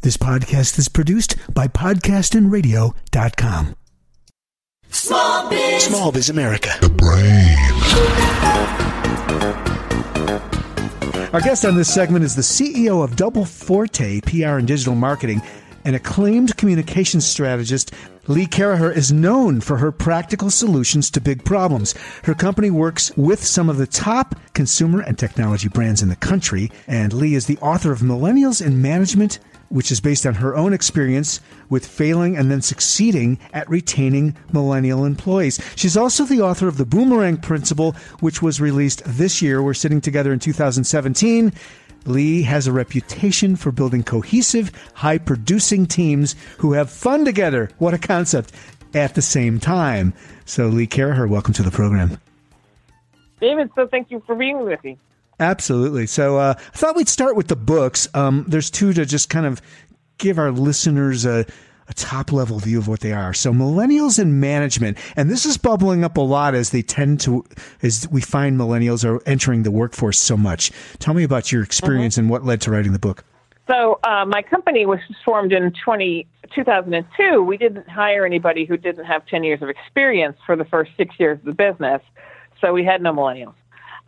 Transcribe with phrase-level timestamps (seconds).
[0.00, 3.74] This podcast is produced by podcastinradio.com.
[4.90, 5.84] Small Biz.
[5.84, 6.70] Small Biz America.
[6.80, 7.56] The brain.
[11.32, 15.42] Our guest on this segment is the CEO of Double Forte PR and Digital Marketing,
[15.84, 17.92] an acclaimed communications strategist.
[18.28, 21.94] Lee Caraher is known for her practical solutions to big problems.
[22.22, 26.70] Her company works with some of the top consumer and technology brands in the country,
[26.86, 30.72] and Lee is the author of Millennials in Management which is based on her own
[30.72, 35.60] experience with failing and then succeeding at retaining millennial employees.
[35.76, 39.62] She's also the author of The Boomerang Principle, which was released this year.
[39.62, 41.52] We're sitting together in 2017.
[42.06, 47.70] Lee has a reputation for building cohesive, high producing teams who have fun together.
[47.78, 48.52] What a concept
[48.94, 50.14] at the same time.
[50.44, 52.18] So, Lee Caraher, welcome to the program.
[53.40, 54.98] David, so thank you for being with me.
[55.40, 56.06] Absolutely.
[56.06, 58.08] So uh, I thought we'd start with the books.
[58.14, 59.62] Um, there's two to just kind of
[60.18, 61.46] give our listeners a,
[61.88, 63.32] a top level view of what they are.
[63.32, 67.44] So millennials in management, and this is bubbling up a lot as they tend to,
[67.82, 70.72] as we find millennials are entering the workforce so much.
[70.98, 72.22] Tell me about your experience mm-hmm.
[72.22, 73.24] and what led to writing the book.
[73.68, 77.42] So uh, my company was formed in 20, 2002.
[77.42, 81.14] We didn't hire anybody who didn't have 10 years of experience for the first six
[81.20, 82.00] years of the business.
[82.60, 83.54] So we had no millennials.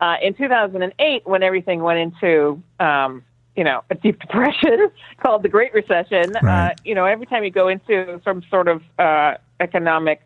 [0.01, 3.23] Uh, in 2008, when everything went into, um,
[3.55, 4.89] you know, a deep depression
[5.21, 6.71] called the Great Recession, uh, right.
[6.71, 10.21] uh, you know, every time you go into some sort of uh, economic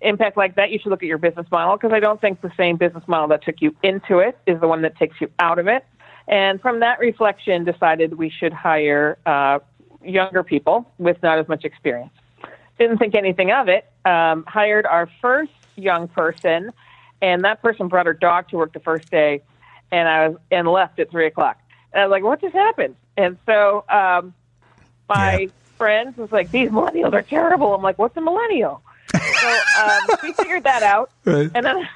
[0.00, 2.52] impact like that, you should look at your business model because I don't think the
[2.56, 5.58] same business model that took you into it is the one that takes you out
[5.58, 5.84] of it.
[6.28, 9.58] And from that reflection, decided we should hire uh,
[10.04, 12.12] younger people with not as much experience.
[12.78, 13.90] Didn't think anything of it.
[14.04, 16.72] Um, hired our first young person
[17.22, 19.42] and that person brought her dog to work the first day,
[19.90, 21.58] and I was and left at three o'clock.
[21.92, 24.34] And I was like, "What just happened?" And so um,
[25.08, 25.48] my yeah.
[25.76, 28.82] friends was like, "These millennials are terrible." I'm like, "What's a millennial?"
[29.14, 29.48] so
[29.82, 31.50] um, we figured that out, right.
[31.54, 31.88] and then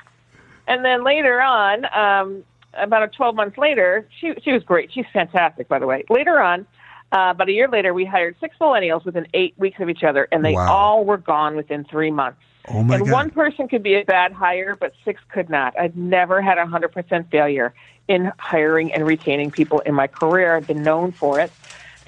[0.67, 2.45] and then later on, um,
[2.75, 4.93] about 12 months later, she she was great.
[4.93, 6.05] She's fantastic, by the way.
[6.09, 6.67] Later on.
[7.13, 10.29] Uh, about a year later, we hired six millennials within eight weeks of each other,
[10.31, 10.73] and they wow.
[10.73, 12.39] all were gone within three months.
[12.69, 13.13] Oh my and God.
[13.13, 15.79] one person could be a bad hire, but six could not.
[15.79, 17.75] I've never had a 100% failure
[18.09, 20.57] in hiring and retaining people in my career.
[20.57, 21.51] I've been known for it.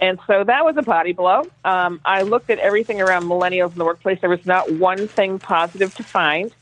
[0.00, 1.44] And so that was a body blow.
[1.64, 4.20] Um, I looked at everything around millennials in the workplace.
[4.20, 6.52] There was not one thing positive to find.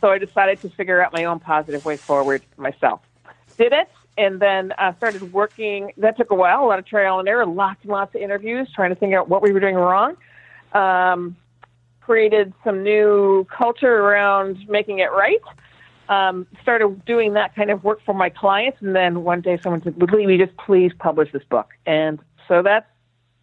[0.00, 3.00] So I decided to figure out my own positive way forward myself.
[3.58, 5.92] Did it, and then uh, started working.
[5.96, 8.68] That took a while, a lot of trial and error, lots and lots of interviews,
[8.74, 10.16] trying to figure out what we were doing wrong.
[10.72, 11.36] Um,
[12.04, 15.40] created some new culture around making it right.
[16.08, 19.82] Um, started doing that kind of work for my clients, and then one day someone
[19.82, 22.86] said, "Would just please publish this book?" And so that's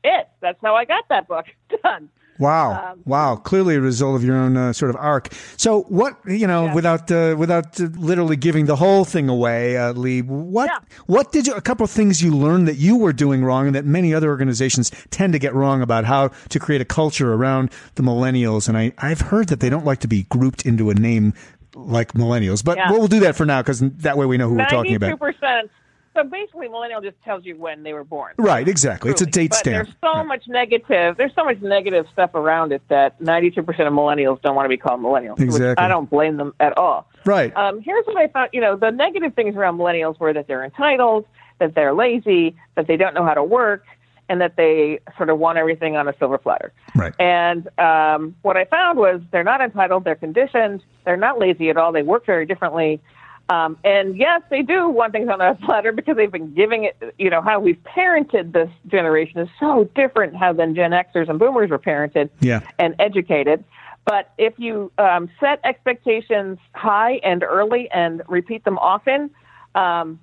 [0.04, 0.30] it.
[0.42, 1.46] That's how I got that book
[1.84, 2.10] done.
[2.42, 2.92] Wow!
[2.92, 3.36] Um, wow!
[3.36, 5.32] Clearly, a result of your own uh, sort of arc.
[5.58, 6.74] So, what you know, yeah.
[6.74, 10.80] without uh, without uh, literally giving the whole thing away, uh, Lee, what yeah.
[11.06, 11.54] what did you?
[11.54, 14.30] A couple of things you learned that you were doing wrong, and that many other
[14.30, 18.68] organizations tend to get wrong about how to create a culture around the millennials.
[18.68, 21.34] And I I've heard that they don't like to be grouped into a name
[21.76, 22.92] like millennials, but yeah.
[22.92, 25.20] we'll do that for now because that way we know who we're talking about.
[25.20, 25.72] Ninety-two percent
[26.14, 28.34] so basically, millennial just tells you when they were born.
[28.38, 29.10] Right, exactly.
[29.10, 29.14] Truly.
[29.14, 29.88] It's a date but stamp.
[29.88, 31.16] There's so much negative.
[31.18, 34.78] There's so much negative stuff around it that 92% of millennials don't want to be
[34.78, 35.40] called millennials.
[35.40, 35.84] Exactly.
[35.84, 37.08] I don't blame them at all.
[37.26, 37.56] Right.
[37.56, 38.50] Um, here's what I found.
[38.52, 41.26] You know, the negative things around millennials were that they're entitled,
[41.60, 43.86] that they're lazy, that they don't know how to work,
[44.28, 46.74] and that they sort of want everything on a silver platter.
[46.96, 47.14] Right.
[47.20, 50.04] And um, what I found was they're not entitled.
[50.04, 50.84] They're conditioned.
[51.06, 51.92] They're not lazy at all.
[51.92, 53.02] They work very differently.
[53.50, 57.16] Um, and yes, they do want things on that platter because they've been giving it,
[57.18, 61.38] you know, how we've parented this generation is so different how than Gen Xers and
[61.38, 62.62] Boomers were parented Yeah.
[62.80, 63.64] and educated.
[64.06, 69.30] But if you um, set expectations high and early and repeat them often,
[69.76, 70.20] um,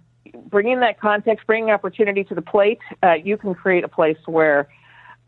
[0.46, 4.68] bringing that context, bringing opportunity to the plate, uh, you can create a place where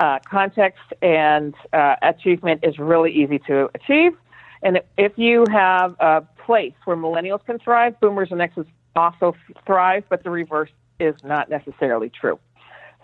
[0.00, 4.16] uh, context and uh, achievement is really easy to achieve.
[4.62, 8.66] And if you have a place where millennials can thrive, boomers and Xers
[8.96, 12.40] also thrive, but the reverse is not necessarily true.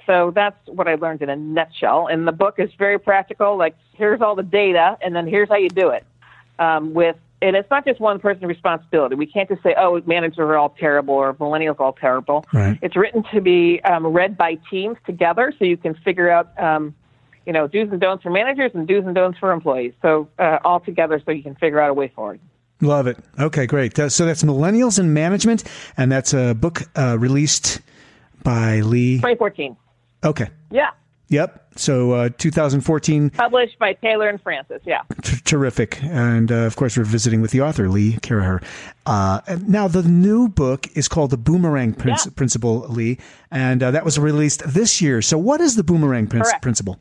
[0.04, 2.08] So that's what I learned in a nutshell.
[2.08, 3.56] And the book is very practical.
[3.56, 6.04] Like, here's all the data, and then here's how you do it.
[6.58, 9.14] Um, with and it's not just one person's responsibility.
[9.14, 12.76] We can't just say, "Oh, managers are all terrible" or "Millennials are all terrible." Right.
[12.82, 16.94] It's written to be um, read by teams together, so you can figure out, um,
[17.44, 19.92] you know, do's and don'ts for managers and do's and don'ts for employees.
[20.02, 22.40] So uh, all together, so you can figure out a way forward.
[22.80, 23.16] Love it.
[23.38, 23.98] Okay, great.
[23.98, 25.64] Uh, so that's Millennials in Management,
[25.96, 27.80] and that's a book uh, released
[28.42, 29.16] by Lee.
[29.16, 29.76] 2014.
[30.24, 30.48] Okay.
[30.70, 30.90] Yeah.
[31.28, 31.62] Yep.
[31.76, 34.80] So uh, 2014, Published by Taylor and Francis.
[34.86, 35.00] Yeah.
[35.22, 36.00] t- terrific.
[36.02, 38.62] And uh, of course, we're visiting with the author, Lee Caraher.
[39.06, 42.30] Uh, now, the new book is called The Boomerang Prin- Yeah.
[42.36, 43.18] Principle, Lee,
[43.50, 45.20] and uh, that was released this year.
[45.20, 47.00] So, what is the Boomerang prin- Principle?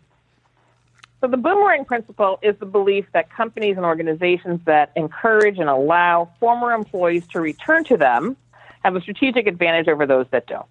[1.22, 6.30] So the boomerang principle is the belief that companies and organizations that encourage and allow
[6.40, 8.38] former employees to return to them
[8.84, 10.68] have a strategic advantage over those that don't.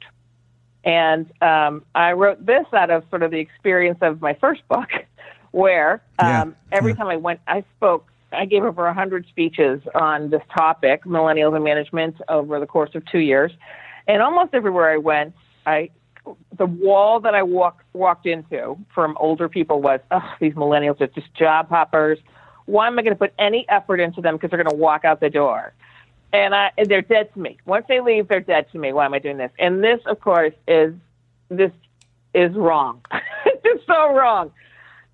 [0.84, 4.88] And um, I wrote this out of sort of the experience of my first book,
[5.50, 6.96] where Yeah, um, every yeah.
[6.96, 8.06] time I went, I spoke.
[8.32, 13.04] I gave over 100 speeches on this topic, millennials and management, over the course of
[13.06, 13.52] two years.
[14.08, 15.34] And almost everywhere I went,
[15.66, 15.90] I
[16.56, 21.06] the wall that I walked walked into from older people was, oh, these millennials are
[21.08, 22.18] just job hoppers.
[22.66, 25.04] Why am I going to put any effort into them because they're going to walk
[25.04, 25.74] out the door?
[26.32, 27.58] And, I, and they're dead to me.
[27.64, 28.92] Once they leave, they're dead to me.
[28.92, 29.52] Why am I doing this?
[29.58, 30.94] And this, of course, is
[31.48, 31.70] this
[32.32, 33.04] is wrong.
[33.46, 34.50] it's so wrong.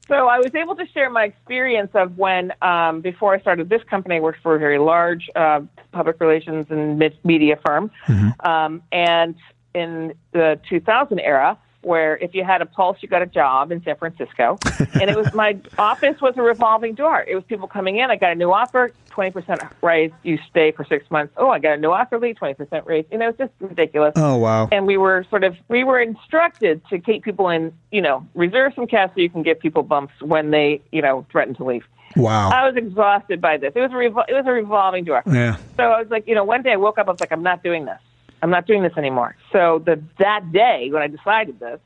[0.08, 3.82] So I was able to share my experience of when, um, before I started this
[3.84, 5.60] company, I worked for a very large uh,
[5.92, 7.92] public relations and media firm,
[8.40, 9.36] um, and
[9.74, 13.82] in the 2000 era, where if you had a pulse, you got a job in
[13.82, 14.58] San Francisco,
[15.00, 17.24] and it was my office was a revolving door.
[17.26, 18.10] It was people coming in.
[18.10, 20.10] I got a new offer, 20% raise.
[20.22, 21.32] You stay for six months.
[21.38, 23.06] Oh, I got a new offer, leave 20% raise.
[23.10, 24.68] You know, it's just ridiculous Oh, wow.
[24.70, 28.72] and we were sort of we were instructed to keep people in you know reserve
[28.74, 31.84] some cash so you can give people bumps when they you know threaten to leave
[32.16, 32.50] Wow.
[32.50, 35.56] i was exhausted by this it was a revol- it was a revolving door Yeah.
[35.76, 37.42] so i was like you know one day i woke up i was like i'm
[37.42, 37.98] not doing this
[38.42, 41.80] i'm not doing this anymore so the that day when i decided this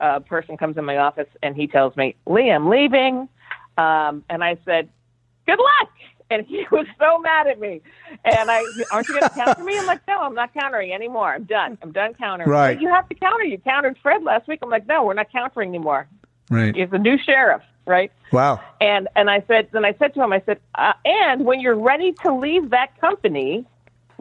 [0.00, 3.28] a person comes in my office and he tells me lee i'm leaving
[3.78, 4.88] um, and i said
[5.46, 5.90] good luck
[6.32, 7.80] and he was so mad at me.
[8.24, 9.78] And I, aren't you going to counter me?
[9.78, 11.34] I'm like, no, I'm not countering anymore.
[11.34, 11.78] I'm done.
[11.82, 12.48] I'm done countering.
[12.48, 12.80] Right.
[12.80, 13.44] You have to counter.
[13.44, 14.60] You countered Fred last week.
[14.62, 16.08] I'm like, no, we're not countering anymore.
[16.50, 16.74] Right.
[16.74, 18.10] He's the new sheriff, right?
[18.32, 18.60] Wow.
[18.80, 21.78] And and I said, then I said to him, I said, uh, and when you're
[21.78, 23.66] ready to leave that company,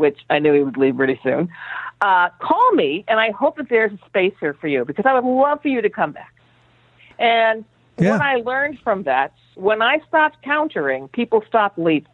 [0.02, 1.48] which I knew he would leave pretty soon,
[2.02, 5.14] uh, call me, and I hope that there's a space here for you because I
[5.14, 6.34] would love for you to come back.
[7.20, 7.64] And
[7.98, 8.12] Yeah.
[8.12, 12.12] what I learned from that, when I stopped countering, people stopped leaving.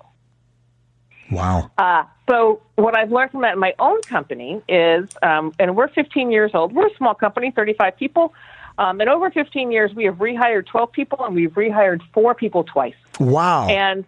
[1.31, 1.71] Wow.
[1.77, 5.87] Uh, so what I've learned from that in my own company is, um, and we're
[5.89, 6.73] 15 years old.
[6.73, 8.33] We're a small company, 35 people.
[8.77, 12.63] Um, and over 15 years, we have rehired 12 people and we've rehired four people
[12.63, 12.95] twice.
[13.19, 13.67] Wow.
[13.67, 14.05] And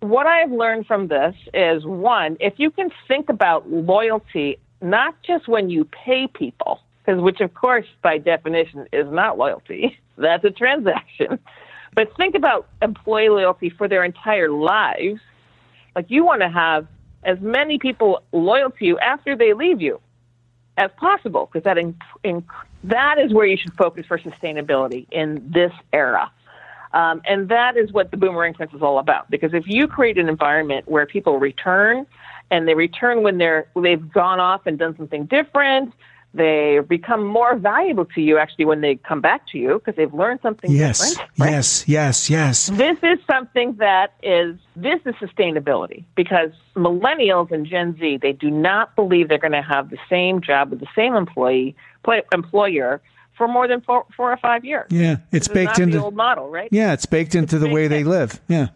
[0.00, 5.48] what I've learned from this is one, if you can think about loyalty, not just
[5.48, 10.50] when you pay people, because which of course by definition is not loyalty, that's a
[10.50, 11.38] transaction.
[11.94, 15.20] But think about employee loyalty for their entire lives.
[15.96, 16.86] Like you want to have
[17.24, 19.98] as many people loyal to you after they leave you
[20.76, 21.76] as possible, because that
[22.84, 26.30] that is where you should focus for sustainability in this era.
[26.92, 29.30] Um, and that is what the boomerang principle is all about.
[29.30, 32.06] Because if you create an environment where people return,
[32.50, 35.92] and they return when they're they've gone off and done something different,
[36.34, 40.12] they become more valuable to you actually when they come back to you because they've
[40.12, 41.10] learned something yes.
[41.10, 41.30] different.
[41.38, 41.50] right?
[41.50, 41.84] Yes.
[41.88, 42.30] Yes.
[42.30, 42.66] Yes.
[42.68, 48.50] This is something that is this is sustainability because millennials and Gen Z they do
[48.50, 51.74] not believe they're going to have the same job with the same employee
[52.32, 53.00] employer
[53.38, 54.86] for more than four, four or five years.
[54.90, 55.16] Yeah.
[55.32, 55.96] It's baked into.
[55.98, 56.68] the old model, right?
[56.70, 56.92] Yeah.
[56.92, 58.40] It's baked into the baked way they live.
[58.48, 58.68] Yeah.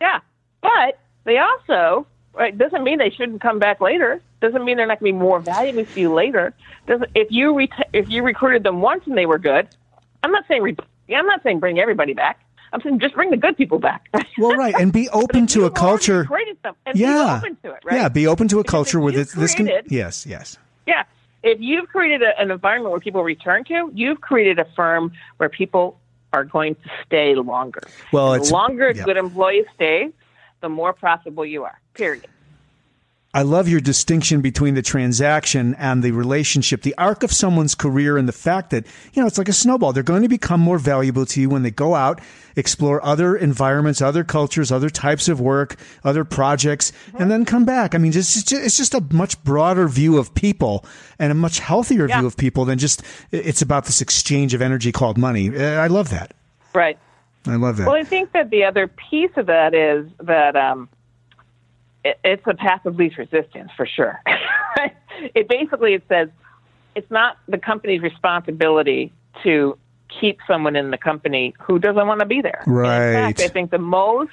[0.00, 0.20] Yeah,
[0.62, 4.22] but they also right doesn't mean they shouldn't come back later.
[4.40, 6.54] Doesn't mean they're not going to be more valuable to you later.
[6.86, 9.68] Doesn't if you ret- if you recruited them once and they were good.
[10.22, 10.76] I'm not saying re-
[11.14, 12.40] I'm not saying bring everybody back,
[12.72, 14.08] I'm saying just bring the good people back.
[14.38, 16.28] well, right, and be open to a culture.
[16.62, 17.96] Them, yeah, be open to it, right?
[17.96, 19.70] Yeah, be open to a because culture where this, this can.
[19.88, 20.56] Yes, yes.
[20.86, 21.04] Yeah,
[21.42, 25.48] if you've created a, an environment where people return to, you've created a firm where
[25.48, 26.00] people
[26.32, 27.82] are going to stay longer.
[28.12, 30.12] Well, the longer a good employee stays,
[30.60, 31.80] the more profitable you are.
[31.94, 32.26] Period.
[33.32, 38.18] I love your distinction between the transaction and the relationship, the arc of someone's career,
[38.18, 39.92] and the fact that, you know, it's like a snowball.
[39.92, 42.20] They're going to become more valuable to you when they go out,
[42.56, 47.22] explore other environments, other cultures, other types of work, other projects, mm-hmm.
[47.22, 47.94] and then come back.
[47.94, 50.84] I mean, just, it's just a much broader view of people
[51.20, 52.18] and a much healthier yeah.
[52.18, 55.56] view of people than just it's about this exchange of energy called money.
[55.56, 56.34] I love that.
[56.74, 56.98] Right.
[57.46, 57.86] I love that.
[57.86, 60.88] Well, I think that the other piece of that is that, um,
[62.04, 64.20] it's a path of least resistance for sure.
[65.34, 66.28] it basically it says
[66.94, 69.78] it's not the company's responsibility to
[70.20, 72.62] keep someone in the company who doesn't want to be there.
[72.66, 73.08] Right.
[73.08, 74.32] in fact, I think the most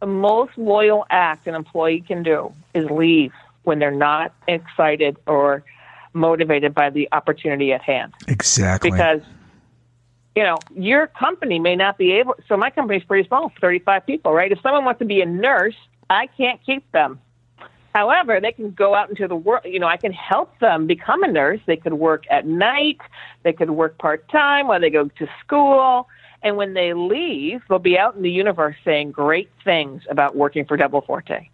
[0.00, 3.32] the most loyal act an employee can do is leave
[3.64, 5.64] when they're not excited or
[6.12, 8.12] motivated by the opportunity at hand.
[8.28, 8.90] Exactly.
[8.90, 9.20] Because
[10.36, 14.32] you know, your company may not be able so my company's pretty small, 35 people,
[14.32, 14.52] right?
[14.52, 15.74] If someone wants to be a nurse
[16.10, 17.20] I can't keep them.
[17.94, 19.64] However, they can go out into the world.
[19.64, 21.60] You know, I can help them become a nurse.
[21.66, 22.98] They could work at night.
[23.42, 26.08] They could work part time while they go to school.
[26.42, 30.64] And when they leave, they'll be out in the universe saying great things about working
[30.64, 31.48] for Double Forte.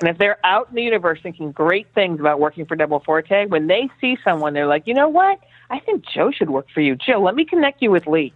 [0.00, 3.46] And if they're out in the universe thinking great things about working for Double Forte,
[3.46, 5.38] when they see someone, they're like, you know what?
[5.70, 6.96] I think Joe should work for you.
[6.96, 8.34] Joe, let me connect you with Lee.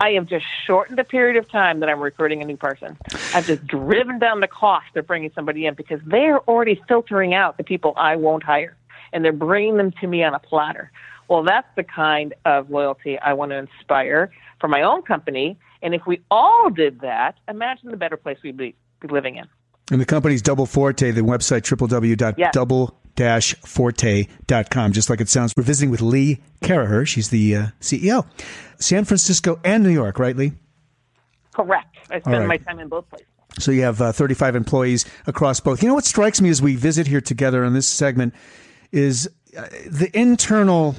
[0.00, 2.96] I have just shortened the period of time that I'm recruiting a new person.
[3.34, 7.56] I've just driven down the cost of bringing somebody in because they're already filtering out
[7.56, 8.76] the people I won't hire,
[9.12, 10.90] and they're bringing them to me on a platter.
[11.28, 15.58] Well, that's the kind of loyalty I want to inspire for my own company.
[15.80, 19.46] And if we all did that, imagine the better place we'd be, be living in.
[19.90, 25.54] And the company's Double Forte, the website www.double forte.com, just like it sounds.
[25.56, 27.06] We're visiting with Lee Caraher.
[27.06, 28.26] She's the uh, CEO.
[28.78, 30.52] San Francisco and New York, right, Lee?
[31.52, 31.96] Correct.
[32.10, 32.48] I spend right.
[32.48, 33.26] my time in both places.
[33.58, 35.82] So you have uh, 35 employees across both.
[35.82, 38.34] You know what strikes me as we visit here together on this segment
[38.90, 40.96] is uh, the internal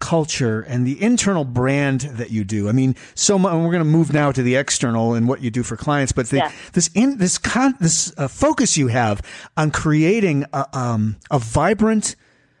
[0.00, 2.68] culture and the internal brand that you do.
[2.68, 5.50] I mean, so much, we're going to move now to the external and what you
[5.50, 6.52] do for clients, but the, yeah.
[6.72, 9.22] this in, this con, this uh, focus you have
[9.56, 12.16] on creating a, um, a vibrant,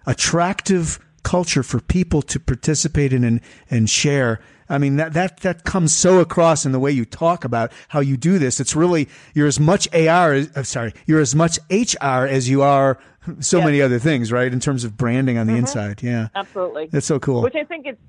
[0.06, 3.40] attractive culture for people to participate in and,
[3.70, 7.44] and share I mean, that, that, that comes so across in the way you talk
[7.44, 8.60] about how you do this.
[8.60, 12.62] It's really, you're as much AR, as, uh, sorry, you're as much HR as you
[12.62, 12.98] are
[13.40, 13.64] so yes.
[13.64, 14.52] many other things, right?
[14.52, 15.60] In terms of branding on the mm-hmm.
[15.60, 16.02] inside.
[16.02, 16.28] Yeah.
[16.34, 16.86] Absolutely.
[16.86, 17.42] That's so cool.
[17.42, 18.00] Which I think it's,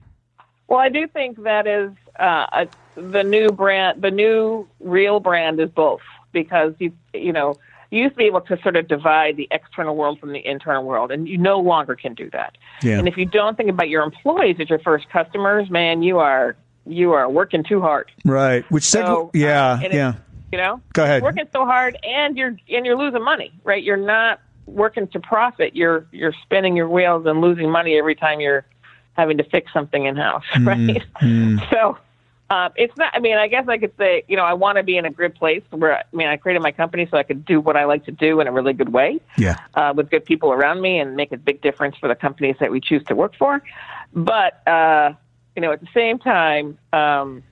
[0.68, 5.60] well, I do think that is uh, a, the new brand, the new real brand
[5.60, 6.02] is both
[6.34, 7.58] because you, you know,
[7.90, 10.84] you used to be able to sort of divide the external world from the internal
[10.84, 12.58] world, and you no longer can do that.
[12.82, 13.00] Yeah.
[13.00, 16.56] And if you don't think about your employees as your first customers, man, you are
[16.86, 18.12] you are working too hard.
[18.26, 18.70] Right.
[18.72, 20.14] Which so, yeah, uh, yeah.
[20.52, 21.24] You know, go ahead.
[21.24, 23.52] Working so hard, and you're and you're losing money.
[23.64, 23.84] Right.
[23.84, 25.76] You're not working to profit.
[25.76, 28.66] You're you're spinning your wheels and losing money every time you're
[29.14, 30.44] having to fix something in house.
[30.62, 30.78] Right.
[30.78, 31.70] Mm, mm.
[31.70, 31.98] So
[32.50, 33.14] uh, it's not.
[33.14, 35.10] I mean, I guess I could say, you know, I want to be in a
[35.10, 35.98] good place where.
[35.98, 38.40] I mean, I created my company so I could do what I like to do
[38.40, 39.20] in a really good way.
[39.38, 39.58] Yeah.
[39.74, 42.72] Uh, with good people around me and make a big difference for the companies that
[42.72, 43.62] we choose to work for.
[44.14, 45.14] But uh,
[45.56, 47.44] you know, at the same time, um,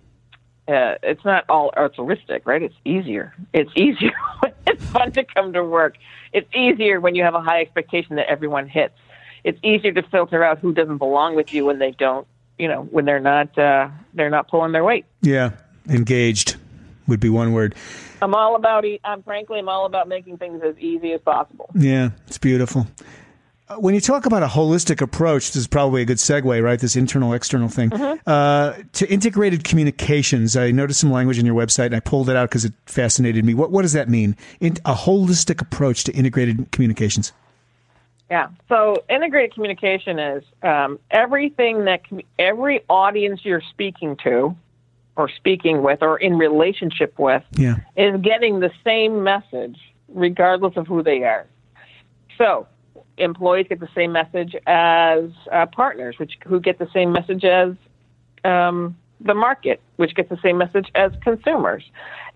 [0.67, 2.63] uh, it's not all altruistic, right?
[2.63, 3.33] It's easier.
[3.53, 4.13] It's easier.
[4.65, 5.97] it's fun to come to work.
[6.31, 8.95] It's easier when you have a high expectation that everyone hits.
[9.43, 12.83] It's easier to filter out who doesn't belong with you when they don't you know
[12.83, 15.05] when they're not uh, they're not pulling their weight.
[15.21, 15.51] Yeah,
[15.89, 16.57] engaged
[17.07, 17.75] would be one word.
[18.21, 18.85] I'm all about.
[19.03, 21.69] I'm frankly, I'm all about making things as easy as possible.
[21.75, 22.87] Yeah, it's beautiful.
[23.67, 26.79] Uh, when you talk about a holistic approach, this is probably a good segue, right?
[26.79, 27.89] This internal external thing.
[27.89, 28.29] Mm-hmm.
[28.29, 32.35] Uh, to integrated communications, I noticed some language in your website and I pulled it
[32.35, 33.55] out because it fascinated me.
[33.55, 34.35] What, what does that mean?
[34.59, 37.33] In, a holistic approach to integrated communications?
[38.29, 38.49] Yeah.
[38.69, 42.01] So integrated communication is um, everything that
[42.39, 44.55] every audience you're speaking to,
[45.15, 47.75] or speaking with, or in relationship with, yeah.
[47.95, 49.77] is getting the same message
[50.09, 51.45] regardless of who they are.
[52.37, 52.67] So
[53.17, 57.73] employees get the same message as uh, partners, which who get the same message as
[58.43, 61.83] um, the market, which gets the same message as consumers.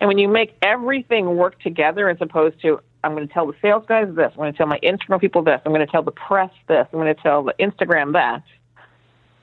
[0.00, 3.54] And when you make everything work together as opposed to I'm going to tell the
[3.62, 4.30] sales guys this.
[4.32, 5.60] I'm going to tell my internal people this.
[5.64, 6.86] I'm going to tell the press this.
[6.92, 8.42] I'm going to tell the Instagram that.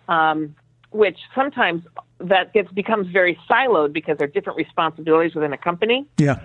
[0.07, 0.55] Um,
[0.91, 1.83] which sometimes
[2.19, 6.07] that gets becomes very siloed because there are different responsibilities within a company.
[6.17, 6.39] Yeah.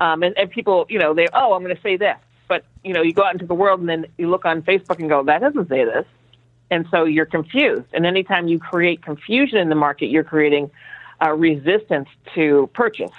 [0.00, 2.16] Um, and, and people, you know, they, oh, I'm going to say this.
[2.48, 4.98] But, you know, you go out into the world and then you look on Facebook
[4.98, 6.04] and go, that doesn't say this.
[6.70, 7.86] And so you're confused.
[7.92, 10.70] And anytime you create confusion in the market, you're creating
[11.20, 13.12] a resistance to purchase,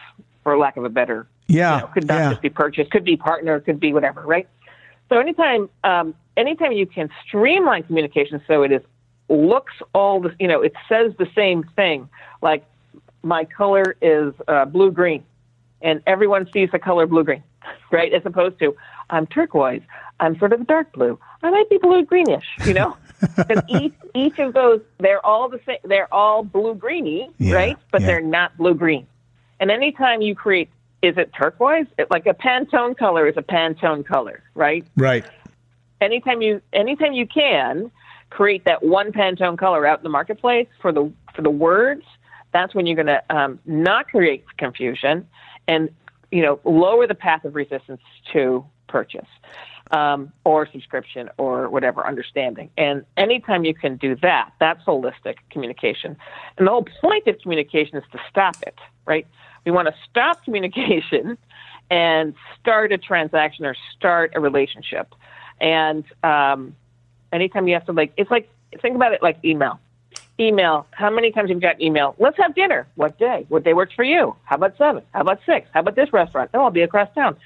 [0.43, 1.75] for lack of a better, Yeah.
[1.75, 2.29] you know, could not yeah.
[2.31, 4.47] just be purchased, could be partner, could be whatever, right?
[5.09, 8.81] So anytime, um, anytime you can streamline communication so it is
[9.29, 12.09] looks all the, you know, it says the same thing.
[12.41, 12.65] Like
[13.23, 15.23] my color is uh, blue green,
[15.81, 17.43] and everyone sees the color blue green,
[17.91, 18.13] right?
[18.13, 18.75] As opposed to
[19.09, 19.81] I'm turquoise,
[20.19, 22.97] I'm sort of dark blue, I might be blue greenish, you know.
[23.37, 25.77] Because each each of those, they're all the same.
[25.85, 27.77] They're all blue greeny, Yeah, right?
[27.89, 28.07] But yeah.
[28.07, 29.07] they're not blue green.
[29.61, 30.69] And anytime you create,
[31.03, 31.85] is it turquoise?
[31.99, 34.85] It, like a Pantone color is a Pantone color, right?
[34.95, 35.25] Right.
[36.01, 37.91] Anytime you anytime you can
[38.29, 42.03] create that one Pantone color out in the marketplace for the for the words,
[42.53, 45.27] that's when you're going to um, not create confusion
[45.67, 45.89] and
[46.31, 49.27] you know lower the path of resistance to purchase
[49.91, 52.69] um, or subscription or whatever understanding.
[52.77, 56.15] And anytime you can do that, that's holistic communication.
[56.57, 59.27] And the whole point of communication is to stop it, right?
[59.65, 61.37] We want to stop communication
[61.89, 65.13] and start a transaction or start a relationship.
[65.59, 66.75] And um,
[67.31, 68.49] anytime you have to like, it's like
[68.81, 69.79] think about it like email.
[70.39, 70.87] Email.
[70.91, 72.15] How many times have you got email?
[72.17, 72.87] Let's have dinner.
[72.95, 73.45] What day?
[73.49, 74.35] What day works for you?
[74.45, 75.03] How about seven?
[75.13, 75.69] How about six?
[75.73, 76.49] How about this restaurant?
[76.53, 77.37] Oh, I'll be across town.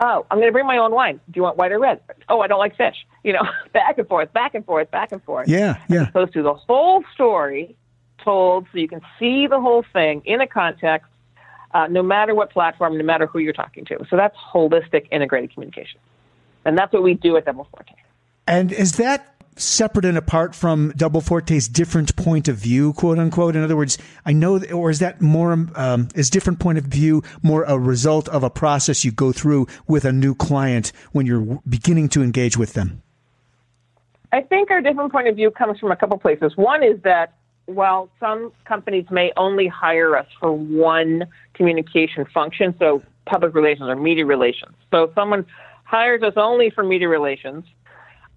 [0.00, 1.20] Oh, I'm going to bring my own wine.
[1.30, 2.00] Do you want white or red?
[2.28, 2.96] Oh, I don't like fish.
[3.24, 5.46] You know, back and forth, back and forth, back and forth.
[5.46, 5.78] Yeah.
[5.88, 6.02] Yeah.
[6.02, 7.76] As Opposed to the whole story
[8.24, 11.08] told so you can see the whole thing in a context,
[11.74, 14.04] uh, no matter what platform, no matter who you're talking to.
[14.10, 16.00] So that's holistic integrated communication.
[16.64, 17.94] And that's what we do at Double Forte.
[18.46, 23.56] And is that separate and apart from Double Forte's different point of view, quote unquote?
[23.56, 27.22] In other words, I know, or is that more, um, is different point of view
[27.42, 31.60] more a result of a process you go through with a new client when you're
[31.68, 33.02] beginning to engage with them?
[34.32, 36.56] I think our different point of view comes from a couple places.
[36.56, 37.34] One is that
[37.74, 43.96] while some companies may only hire us for one communication function, so public relations or
[43.96, 44.74] media relations.
[44.90, 45.46] So if someone
[45.84, 47.64] hires us only for media relations,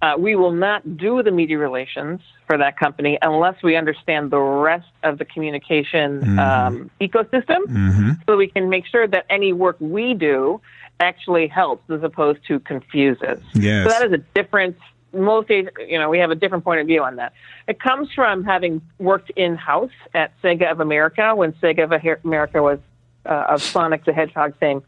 [0.01, 4.39] uh, we will not do the media relations for that company unless we understand the
[4.39, 10.13] rest of the communication um, ecosystem so we can make sure that any work we
[10.13, 10.61] do
[10.99, 13.41] actually helps as opposed to confuses.
[13.53, 13.85] Yes.
[13.85, 14.77] So that is a different
[15.13, 17.33] most ag- you know we have a different point of view on that.
[17.67, 22.61] It comes from having worked in house at Sega of America when Sega of America
[22.61, 22.79] was
[23.25, 24.83] uh, of Sonic the Hedgehog fame,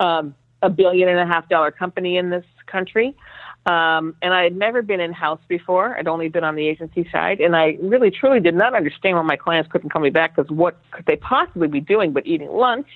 [0.00, 3.14] um, a billion and a half dollar company in this country.
[3.66, 5.98] Um, and I had never been in house before.
[5.98, 9.22] I'd only been on the agency side, and I really truly did not understand why
[9.22, 12.48] my clients couldn't call me back because what could they possibly be doing but eating
[12.48, 12.86] lunch?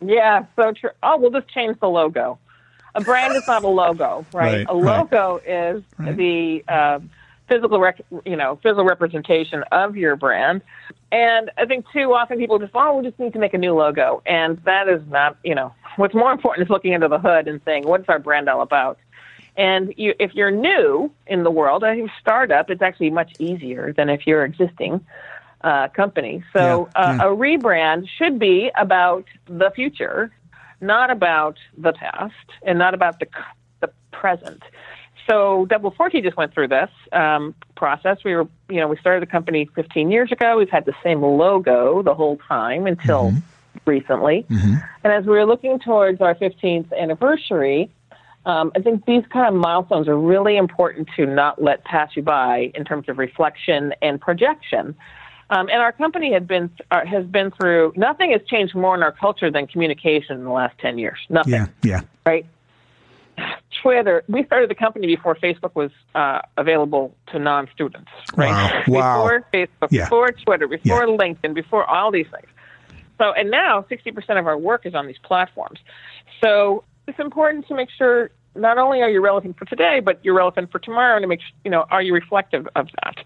[0.00, 0.90] Yeah, so true.
[1.02, 2.38] Oh, we'll just change the logo.
[2.96, 4.66] A brand is not a logo, right?
[4.66, 4.98] Right, a right.
[4.98, 6.16] logo is Right.
[6.16, 6.98] the uh,
[7.48, 10.62] physical, rec- you know, physical representation of your brand.
[11.12, 13.74] And I think too often people just, oh, we just need to make a new
[13.74, 17.46] logo, and that is not, you know, what's more important is looking under the hood
[17.48, 18.98] and saying, what's our brand all about?
[19.56, 23.92] And you, if you're new in the world, I think startup, it's actually much easier
[23.92, 25.04] than if you're existing
[25.62, 26.44] uh, company.
[26.52, 27.22] So Yeah, uh, yeah.
[27.22, 30.30] a rebrand should be about the future,
[30.80, 33.26] not about the past and not about the
[33.80, 34.62] the present.
[35.28, 38.18] So Double Forte just went through this um, process.
[38.24, 40.56] We were, you know, we started the company 15 years ago.
[40.56, 43.90] We've had the same logo the whole time until mm-hmm.
[43.90, 44.46] recently.
[44.48, 44.74] Mm-hmm.
[45.02, 47.90] And as we were looking towards our 15th anniversary,
[48.44, 52.22] um, I think these kind of milestones are really important to not let pass you
[52.22, 54.94] by in terms of reflection and projection.
[55.48, 59.02] Um, and our company had been uh, has been through nothing has changed more in
[59.02, 61.18] our culture than communication in the last ten years.
[61.28, 61.52] Nothing.
[61.52, 61.66] Yeah.
[61.82, 62.00] Yeah.
[62.24, 62.46] Right.
[63.82, 64.24] Twitter.
[64.28, 68.10] We started the company before Facebook was uh, available to non-students.
[68.34, 68.86] Right.
[68.88, 69.22] Wow.
[69.22, 69.88] Before Facebook.
[69.90, 70.04] Yeah.
[70.04, 70.66] Before Twitter.
[70.66, 71.16] Before yeah.
[71.16, 71.54] LinkedIn.
[71.54, 72.48] Before all these things.
[73.18, 75.78] So and now sixty percent of our work is on these platforms.
[76.42, 80.34] So it's important to make sure not only are you relevant for today, but you're
[80.34, 83.16] relevant for tomorrow, and it makes you know are you reflective of that.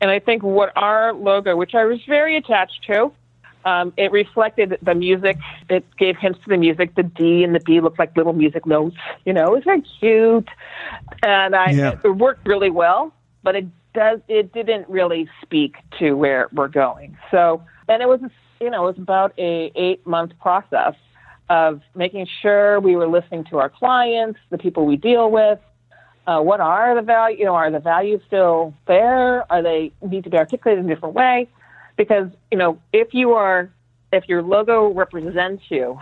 [0.00, 3.12] And I think what our logo, which I was very attached to,
[3.64, 5.38] um, it reflected the music.
[5.68, 6.94] It gave hints to the music.
[6.94, 8.96] The D and the B looked like little music notes.
[9.24, 10.48] You know, it was very cute,
[11.22, 11.98] and I yeah.
[12.04, 13.12] it worked really well.
[13.42, 17.16] But it does it didn't really speak to where we're going.
[17.30, 18.20] So, and it was
[18.60, 20.94] you know it was about a eight month process
[21.48, 25.58] of making sure we were listening to our clients, the people we deal with.
[26.26, 27.38] Uh, what are the value?
[27.38, 29.50] You know, are the values still there?
[29.52, 31.48] Are they need to be articulated in a different way?
[31.96, 33.70] Because you know, if you are,
[34.12, 35.98] if your logo represents you,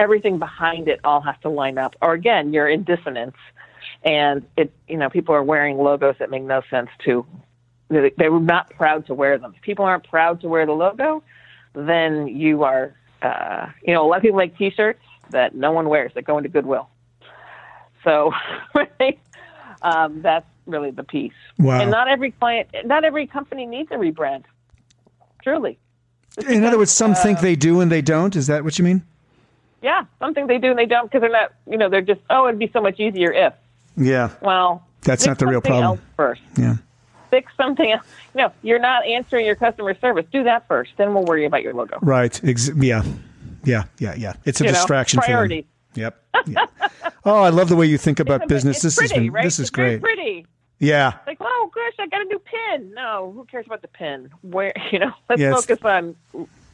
[0.00, 1.94] everything behind it all has to line up.
[2.02, 3.36] Or again, you're in dissonance,
[4.02, 7.24] and it, you know, people are wearing logos that make no sense to.
[7.88, 9.52] They're not proud to wear them.
[9.56, 11.22] If people aren't proud to wear the logo,
[11.74, 15.88] then you are uh, you know, a lot of people make T-shirts that no one
[15.88, 16.88] wears that go into Goodwill.
[18.04, 18.32] So
[19.82, 21.32] um, that's really the piece.
[21.58, 21.80] Wow.
[21.80, 24.44] And not every client, not every company needs a rebrand.
[25.42, 25.78] Truly.
[26.48, 28.36] In other words, some uh, think they do and they don't.
[28.36, 29.02] Is that what you mean?
[29.82, 31.54] Yeah, some think they do and they don't because they're not.
[31.68, 32.20] You know, they're just.
[32.28, 33.54] Oh, it'd be so much easier if.
[33.96, 34.30] Yeah.
[34.42, 36.00] Well, that's not the real problem.
[36.16, 36.42] first.
[36.56, 36.76] Yeah
[37.30, 38.06] fix something else.
[38.34, 40.26] No, you're not answering your customer service.
[40.32, 40.92] Do that first.
[40.96, 41.98] Then we'll worry about your logo.
[42.02, 42.42] Right.
[42.44, 43.02] Ex- yeah.
[43.64, 43.84] Yeah.
[43.98, 44.14] Yeah.
[44.16, 44.34] Yeah.
[44.44, 45.66] It's a you distraction know, priority.
[45.94, 46.22] Yep.
[46.46, 46.66] Yeah.
[47.24, 48.82] oh, I love the way you think about business.
[48.82, 49.44] This pretty, has been, right?
[49.44, 50.00] this is it's great.
[50.00, 50.46] pretty.
[50.78, 51.18] Yeah.
[51.26, 52.92] Like, oh gosh, I got a new pin.
[52.94, 54.30] No, who cares about the pin?
[54.42, 56.16] Where you know, let's yeah, focus on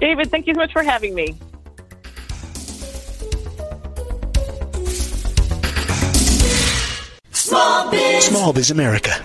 [0.00, 1.36] David, thank you so much for having me.
[7.32, 8.24] Small Biz.
[8.24, 9.24] Small Biz America.